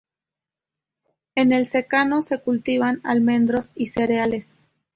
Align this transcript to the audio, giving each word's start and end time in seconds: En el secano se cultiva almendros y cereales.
En 1.35 1.51
el 1.51 1.67
secano 1.67 2.23
se 2.23 2.41
cultiva 2.41 2.95
almendros 3.03 3.71
y 3.75 3.85
cereales. 3.85 4.65